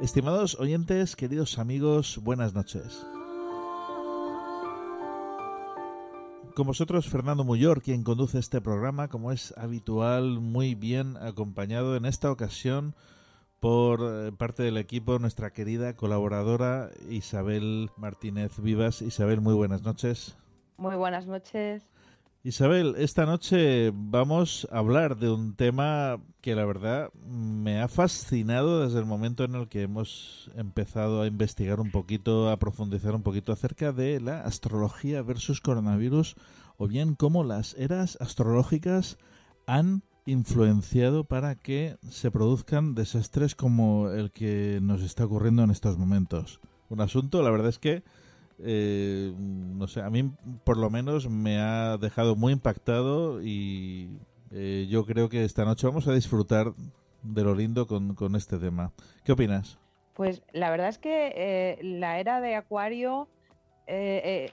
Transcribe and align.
Estimados 0.00 0.58
oyentes, 0.58 1.14
queridos 1.14 1.58
amigos, 1.58 2.18
buenas 2.22 2.54
noches. 2.54 3.06
Con 6.56 6.66
vosotros 6.66 7.06
Fernando 7.06 7.44
Muyor, 7.44 7.82
quien 7.82 8.02
conduce 8.02 8.38
este 8.38 8.62
programa, 8.62 9.08
como 9.08 9.30
es 9.30 9.52
habitual, 9.58 10.40
muy 10.40 10.74
bien 10.74 11.18
acompañado 11.18 11.96
en 11.96 12.06
esta 12.06 12.32
ocasión 12.32 12.94
por 13.60 14.00
eh, 14.00 14.32
parte 14.32 14.62
del 14.62 14.78
equipo 14.78 15.18
nuestra 15.18 15.52
querida 15.52 15.94
colaboradora 15.96 16.88
Isabel 17.10 17.90
Martínez 17.98 18.58
Vivas. 18.58 19.02
Isabel, 19.02 19.42
muy 19.42 19.52
buenas 19.52 19.82
noches. 19.82 20.34
Muy 20.78 20.96
buenas 20.96 21.26
noches. 21.26 21.90
Isabel, 22.42 22.94
esta 22.96 23.26
noche 23.26 23.92
vamos 23.94 24.66
a 24.72 24.78
hablar 24.78 25.18
de 25.18 25.30
un 25.30 25.54
tema 25.56 26.22
que 26.40 26.54
la 26.54 26.64
verdad 26.64 27.12
me 27.12 27.82
ha 27.82 27.88
fascinado 27.88 28.82
desde 28.82 28.98
el 28.98 29.04
momento 29.04 29.44
en 29.44 29.54
el 29.54 29.68
que 29.68 29.82
hemos 29.82 30.50
empezado 30.56 31.20
a 31.20 31.26
investigar 31.26 31.80
un 31.80 31.90
poquito, 31.90 32.48
a 32.48 32.58
profundizar 32.58 33.14
un 33.14 33.22
poquito 33.22 33.52
acerca 33.52 33.92
de 33.92 34.20
la 34.20 34.40
astrología 34.40 35.20
versus 35.20 35.60
coronavirus 35.60 36.34
o 36.78 36.88
bien 36.88 37.14
cómo 37.14 37.44
las 37.44 37.74
eras 37.74 38.16
astrológicas 38.22 39.18
han 39.66 40.02
influenciado 40.24 41.24
para 41.24 41.56
que 41.56 41.98
se 42.08 42.30
produzcan 42.30 42.94
desastres 42.94 43.54
como 43.54 44.08
el 44.08 44.30
que 44.30 44.78
nos 44.80 45.02
está 45.02 45.26
ocurriendo 45.26 45.62
en 45.62 45.70
estos 45.70 45.98
momentos. 45.98 46.60
Un 46.88 47.02
asunto, 47.02 47.42
la 47.42 47.50
verdad 47.50 47.68
es 47.68 47.78
que 47.78 48.02
eh, 48.64 49.32
no 49.36 49.86
sé, 49.86 50.02
a 50.02 50.10
mí 50.10 50.30
por 50.64 50.76
lo 50.76 50.90
menos 50.90 51.28
me 51.28 51.58
ha 51.58 51.96
dejado 51.96 52.36
muy 52.36 52.52
impactado 52.52 53.42
y 53.42 54.18
eh, 54.52 54.86
yo 54.90 55.06
creo 55.06 55.28
que 55.28 55.44
esta 55.44 55.64
noche 55.64 55.86
vamos 55.86 56.06
a 56.08 56.14
disfrutar 56.14 56.72
de 57.22 57.42
lo 57.42 57.54
lindo 57.54 57.86
con, 57.86 58.36
este 58.36 58.58
tema. 58.58 58.92
¿Qué 59.24 59.32
opinas? 59.32 59.78
Pues 60.14 60.42
la 60.52 60.70
verdad 60.70 60.88
es 60.88 60.98
que 60.98 61.32
eh, 61.34 61.78
la 61.82 62.18
era 62.18 62.40
de 62.40 62.54
Acuario 62.54 63.28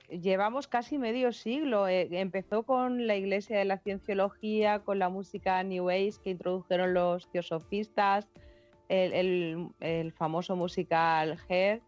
llevamos 0.10 0.68
casi 0.68 0.98
medio 0.98 1.32
siglo. 1.32 1.88
empezó 1.88 2.64
con 2.64 3.06
la 3.06 3.16
Iglesia 3.16 3.60
de 3.60 3.66
la 3.66 3.78
Cienciología, 3.78 4.80
con 4.80 4.98
la 4.98 5.10
música 5.10 5.62
New 5.62 5.92
Age 5.92 6.14
que 6.24 6.32
introdujeron 6.32 6.96
los 6.96 7.30
teosofistas, 7.30 8.28
el, 8.90 9.70
el 9.80 10.12
famoso 10.14 10.56
musical 10.56 11.38
Hair 11.48 11.84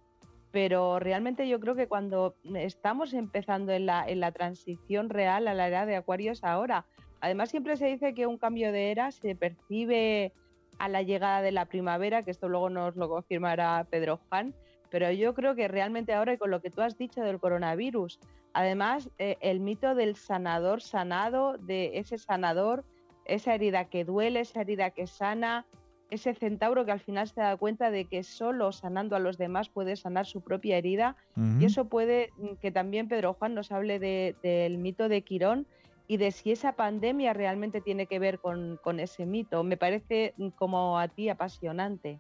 pero 0.52 1.00
realmente 1.00 1.48
yo 1.48 1.60
creo 1.60 1.76
que 1.76 1.88
cuando 1.88 2.36
estamos 2.56 3.14
empezando 3.14 3.72
en 3.72 3.86
la, 3.86 4.06
en 4.08 4.20
la 4.20 4.32
transición 4.32 5.10
real 5.10 5.48
a 5.48 5.54
la 5.54 5.68
era 5.68 5.86
de 5.86 5.96
Acuario 5.96 6.32
es 6.32 6.44
ahora. 6.44 6.86
Además 7.22 7.50
siempre 7.50 7.78
se 7.78 7.88
dice 7.88 8.14
que 8.14 8.26
un 8.26 8.38
cambio 8.38 8.72
de 8.72 8.92
era 8.92 9.12
se 9.12 9.36
percibe 9.36 10.34
a 10.80 10.88
la 10.88 11.04
llegada 11.04 11.42
de 11.42 11.52
la 11.52 11.66
primavera, 11.66 12.24
que 12.24 12.32
esto 12.32 12.48
luego 12.48 12.70
nos 12.70 12.96
lo 12.96 13.10
confirmará 13.10 13.86
Pedro 13.90 14.20
Juan, 14.30 14.56
pero 14.90 15.12
yo 15.12 15.34
creo 15.34 15.54
que 15.54 15.68
realmente 15.68 16.14
ahora 16.14 16.34
y 16.34 16.38
con 16.38 16.50
lo 16.50 16.62
que 16.62 16.72
tú 16.72 16.82
has 16.82 16.98
dicho 16.98 17.22
del 17.22 17.40
coronavirus, 17.40 18.20
además 18.54 19.10
eh, 19.20 19.38
el 19.42 19.60
mito 19.60 19.94
del 19.94 20.16
sanador 20.16 20.82
sanado, 20.82 21.58
de 21.58 22.00
ese 22.00 22.18
sanador, 22.18 22.86
esa 23.26 23.54
herida 23.54 23.86
que 23.86 24.06
duele, 24.06 24.40
esa 24.40 24.62
herida 24.62 24.90
que 24.90 25.06
sana, 25.06 25.66
ese 26.10 26.34
centauro 26.34 26.86
que 26.86 26.92
al 26.92 27.00
final 27.00 27.28
se 27.28 27.42
da 27.42 27.56
cuenta 27.58 27.92
de 27.92 28.06
que 28.06 28.24
solo 28.24 28.72
sanando 28.72 29.16
a 29.16 29.20
los 29.20 29.38
demás 29.38 29.70
puede 29.70 29.96
sanar 29.96 30.26
su 30.26 30.42
propia 30.42 30.78
herida. 30.78 31.16
Y 31.60 31.66
eso 31.66 31.86
puede 31.86 32.32
mm, 32.38 32.56
que 32.62 32.72
también 32.72 33.08
Pedro 33.08 33.34
Juan 33.34 33.54
nos 33.54 33.72
hable 33.72 34.00
del 34.00 34.78
mito 34.78 35.08
de 35.08 35.22
Quirón 35.22 35.68
y 36.08 36.18
de 36.18 36.32
si 36.32 36.52
esa 36.52 36.74
pandemia 36.74 37.34
realmente 37.34 37.82
tiene 37.82 38.08
que 38.08 38.20
ver 38.20 38.40
con, 38.40 38.80
ese 39.00 39.26
mito. 39.26 39.64
Me 39.64 39.78
parece 39.78 40.34
mm, 40.38 40.50
como 40.50 40.98
a 41.00 41.08
ti 41.08 41.30
apasionante. 41.30 42.20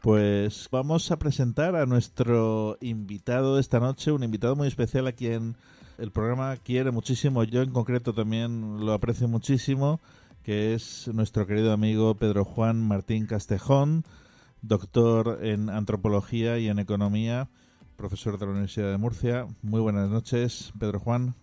Pues 0.00 0.68
vamos 0.70 1.10
a 1.10 1.18
presentar 1.18 1.76
a 1.76 1.86
nuestro 1.86 2.76
invitado 2.80 3.58
esta 3.58 3.80
noche, 3.80 4.12
un 4.12 4.24
invitado 4.24 4.56
muy 4.56 4.68
especial 4.68 5.06
a 5.06 5.12
quien 5.12 5.56
el 5.98 6.10
programa 6.10 6.56
quiere 6.56 6.90
muchísimo, 6.90 7.44
yo 7.44 7.62
en 7.62 7.70
concreto 7.70 8.12
también 8.12 8.84
lo 8.84 8.92
aprecio 8.92 9.28
muchísimo 9.28 10.00
que 10.42 10.74
es 10.74 11.08
nuestro 11.12 11.46
querido 11.46 11.72
amigo 11.72 12.16
Pedro 12.16 12.44
Juan 12.44 12.86
Martín 12.86 13.26
Castejón, 13.26 14.04
doctor 14.60 15.38
en 15.42 15.70
antropología 15.70 16.58
y 16.58 16.68
en 16.68 16.78
economía, 16.78 17.48
profesor 17.96 18.38
de 18.38 18.46
la 18.46 18.52
Universidad 18.52 18.90
de 18.90 18.98
Murcia. 18.98 19.46
Muy 19.62 19.80
buenas 19.80 20.08
noches, 20.08 20.72
Pedro 20.78 20.98
Juan. 20.98 21.34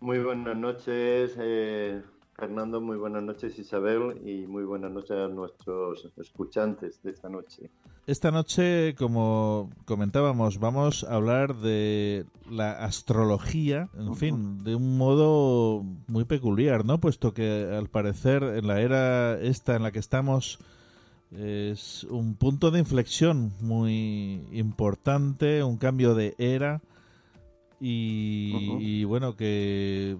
Muy 0.00 0.18
buenas 0.20 0.56
noches, 0.56 1.36
eh, 1.38 2.02
Fernando. 2.36 2.80
Muy 2.80 2.98
buenas 2.98 3.22
noches, 3.22 3.58
Isabel. 3.58 4.20
Y 4.24 4.46
muy 4.46 4.64
buenas 4.64 4.90
noches 4.90 5.12
a 5.12 5.28
nuestros 5.28 6.06
escuchantes 6.16 7.02
de 7.02 7.10
esta 7.10 7.28
noche. 7.28 7.70
Esta 8.06 8.30
noche, 8.30 8.94
como 8.94 9.70
comentábamos, 9.84 10.60
vamos 10.60 11.04
a 11.04 11.14
hablar 11.14 11.56
de 11.56 12.26
la 12.50 12.84
astrología, 12.84 13.88
en 13.98 14.14
fin, 14.14 14.62
de 14.62 14.76
un 14.76 14.96
modo 14.96 15.82
muy 16.06 16.24
peculiar, 16.24 16.84
¿no? 16.84 17.00
Puesto 17.00 17.32
que 17.32 17.68
al 17.72 17.88
parecer 17.88 18.42
en 18.42 18.66
la 18.66 18.80
era 18.80 19.40
esta 19.40 19.74
en 19.74 19.82
la 19.82 19.90
que 19.90 19.98
estamos 19.98 20.58
es 21.32 22.04
un 22.04 22.36
punto 22.36 22.70
de 22.70 22.78
inflexión 22.78 23.52
muy 23.60 24.46
importante, 24.52 25.64
un 25.64 25.76
cambio 25.76 26.14
de 26.14 26.34
era 26.38 26.80
y, 27.80 29.04
bueno, 29.04 29.36
que 29.36 30.16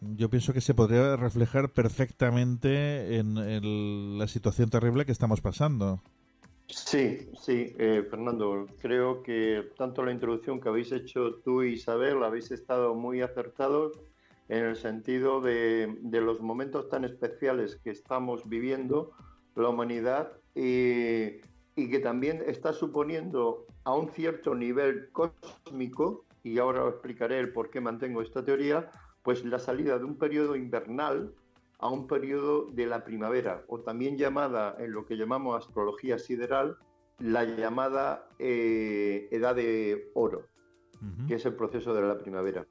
yo 0.00 0.28
pienso 0.30 0.52
que 0.52 0.60
se 0.60 0.74
podría 0.74 1.16
reflejar 1.16 1.70
perfectamente 1.70 3.16
en, 3.18 4.18
la 4.18 4.26
situación 4.26 4.70
terrible 4.70 5.04
que 5.04 5.12
estamos 5.12 5.40
pasando. 5.40 6.00
Sí, 6.66 7.28
sí, 7.40 7.74
eh, 7.78 8.06
Fernando, 8.08 8.66
creo 8.80 9.22
que 9.22 9.70
tanto 9.76 10.04
la 10.04 10.12
introducción 10.12 10.60
que 10.60 10.68
habéis 10.68 10.92
hecho 10.92 11.34
tú 11.44 11.62
y 11.62 11.72
Isabel 11.72 12.22
habéis 12.22 12.50
estado 12.52 12.94
muy 12.94 13.22
acertados 13.22 13.98
en 14.50 14.64
el 14.64 14.76
sentido 14.76 15.40
de, 15.40 15.96
los 16.02 16.40
momentos 16.40 16.88
tan 16.88 17.04
especiales 17.04 17.76
que 17.82 17.90
estamos 17.90 18.48
viviendo 18.48 19.12
la 19.54 19.68
humanidad 19.68 20.32
y, 20.54 21.40
que 21.76 22.00
también 22.02 22.42
está 22.46 22.72
suponiendo 22.72 23.66
a 23.84 23.94
un 23.94 24.10
cierto 24.10 24.54
nivel 24.54 25.08
cósmico, 25.12 26.26
y 26.42 26.58
ahora 26.58 26.84
os 26.84 26.92
explicaré 26.94 27.38
el 27.38 27.52
por 27.52 27.70
qué 27.70 27.80
mantengo 27.80 28.22
esta 28.22 28.44
teoría, 28.44 28.90
pues 29.22 29.44
la 29.44 29.58
salida 29.58 29.98
de 29.98 30.04
un 30.04 30.16
periodo 30.16 30.56
invernal 30.56 31.34
a 31.78 31.88
un 31.88 32.06
periodo 32.06 32.70
de 32.70 32.86
la 32.86 33.04
primavera, 33.04 33.64
o 33.68 33.80
también 33.80 34.18
llamada 34.18 34.76
en 34.78 34.92
lo 34.92 35.06
que 35.06 35.16
llamamos 35.16 35.66
astrología 35.66 36.18
sideral, 36.18 36.76
la 37.18 37.44
llamada 37.44 38.28
eh, 38.38 39.28
edad 39.30 39.54
de 39.54 40.10
oro, 40.14 40.46
que 41.26 41.36
es 41.36 41.46
el 41.46 41.54
proceso 41.54 41.94
de 41.94 42.02
la 42.02 42.18
primavera. 42.18 42.66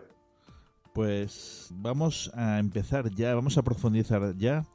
Pues 0.93 1.69
vamos 1.73 2.31
a 2.35 2.59
empezar 2.59 3.09
ya, 3.09 3.33
vamos 3.33 3.57
a 3.57 3.63
profundizar 3.63 4.35
ya 4.37 4.65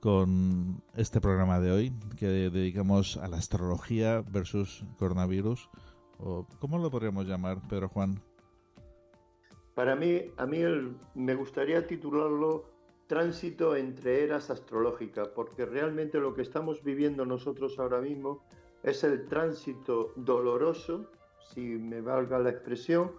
con 0.00 0.82
este 0.94 1.20
programa 1.20 1.60
de 1.60 1.72
hoy 1.72 1.92
que 2.16 2.26
dedicamos 2.26 3.16
a 3.16 3.28
la 3.28 3.38
astrología 3.38 4.22
versus 4.30 4.84
coronavirus. 4.98 5.68
O, 6.18 6.46
¿Cómo 6.58 6.78
lo 6.78 6.90
podríamos 6.90 7.26
llamar, 7.26 7.60
Pedro 7.68 7.88
Juan? 7.88 8.20
Para 9.78 9.94
mí, 9.94 10.32
a 10.36 10.44
mí 10.44 10.58
me 11.14 11.36
gustaría 11.36 11.86
titularlo 11.86 12.64
Tránsito 13.06 13.76
entre 13.76 14.24
eras 14.24 14.50
astrológicas, 14.50 15.28
porque 15.28 15.66
realmente 15.66 16.18
lo 16.18 16.34
que 16.34 16.42
estamos 16.42 16.82
viviendo 16.82 17.24
nosotros 17.24 17.78
ahora 17.78 18.00
mismo 18.00 18.42
es 18.82 19.04
el 19.04 19.28
tránsito 19.28 20.12
doloroso, 20.16 21.12
si 21.38 21.60
me 21.60 22.00
valga 22.00 22.40
la 22.40 22.50
expresión, 22.50 23.12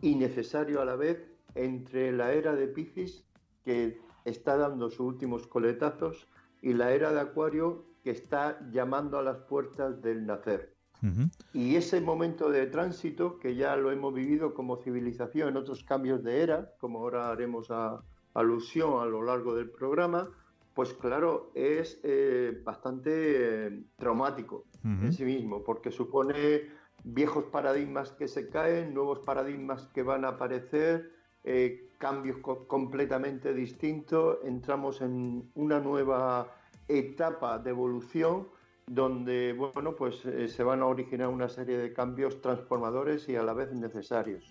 y 0.00 0.14
necesario 0.14 0.80
a 0.80 0.86
la 0.86 0.96
vez 0.96 1.22
entre 1.54 2.12
la 2.12 2.32
era 2.32 2.54
de 2.54 2.66
Piscis, 2.68 3.26
que 3.62 4.00
está 4.24 4.56
dando 4.56 4.88
sus 4.88 5.00
últimos 5.00 5.46
coletazos, 5.46 6.28
y 6.62 6.72
la 6.72 6.92
era 6.92 7.12
de 7.12 7.20
Acuario, 7.20 7.84
que 8.02 8.12
está 8.12 8.58
llamando 8.72 9.18
a 9.18 9.22
las 9.22 9.36
puertas 9.40 10.00
del 10.00 10.24
nacer. 10.24 10.79
Y 11.52 11.76
ese 11.76 12.00
momento 12.00 12.50
de 12.50 12.66
tránsito, 12.66 13.38
que 13.38 13.54
ya 13.54 13.76
lo 13.76 13.90
hemos 13.90 14.12
vivido 14.12 14.54
como 14.54 14.76
civilización 14.76 15.48
en 15.48 15.56
otros 15.56 15.82
cambios 15.84 16.22
de 16.22 16.42
era, 16.42 16.72
como 16.78 17.00
ahora 17.00 17.30
haremos 17.30 17.68
alusión 18.34 19.00
a 19.00 19.06
lo 19.06 19.22
largo 19.22 19.54
del 19.54 19.70
programa, 19.70 20.28
pues 20.74 20.92
claro, 20.94 21.50
es 21.54 22.00
eh, 22.04 22.60
bastante 22.64 23.66
eh, 23.66 23.82
traumático 23.96 24.64
en 24.84 25.12
sí 25.12 25.24
mismo, 25.24 25.62
porque 25.62 25.90
supone 25.90 26.70
viejos 27.04 27.44
paradigmas 27.44 28.12
que 28.12 28.28
se 28.28 28.48
caen, 28.48 28.94
nuevos 28.94 29.18
paradigmas 29.20 29.86
que 29.88 30.02
van 30.02 30.24
a 30.24 30.28
aparecer, 30.28 31.12
eh, 31.44 31.90
cambios 31.98 32.38
completamente 32.38 33.52
distintos, 33.52 34.38
entramos 34.44 35.00
en 35.02 35.50
una 35.54 35.80
nueva 35.80 36.54
etapa 36.88 37.58
de 37.58 37.70
evolución 37.70 38.48
donde 38.90 39.52
bueno 39.52 39.94
pues 39.94 40.26
eh, 40.26 40.48
se 40.48 40.64
van 40.64 40.80
a 40.80 40.86
originar 40.86 41.28
una 41.28 41.48
serie 41.48 41.78
de 41.78 41.92
cambios 41.92 42.40
transformadores 42.40 43.28
y 43.28 43.36
a 43.36 43.42
la 43.44 43.52
vez 43.52 43.72
necesarios. 43.72 44.50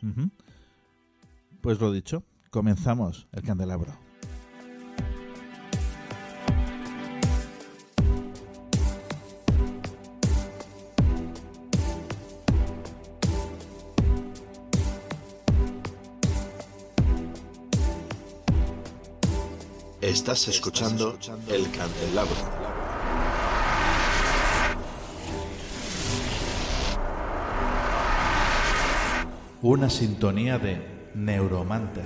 Pues 1.61 1.81
lo 1.81 1.91
dicho, 1.91 2.23
comenzamos 2.49 3.27
el 3.33 3.43
candelabro. 3.43 3.91
Estás 20.01 20.47
escuchando 20.47 21.17
el 21.49 21.69
candelabro. 21.71 22.68
Una 29.61 29.89
sintonía 29.89 30.57
de 30.57 30.81
Neuromanter. 31.15 32.05